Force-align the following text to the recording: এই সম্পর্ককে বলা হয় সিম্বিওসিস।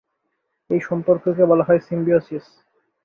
এই 0.69 0.79
সম্পর্ককে 0.79 1.43
বলা 1.45 1.63
হয় 1.63 1.81
সিম্বিওসিস। 1.87 2.45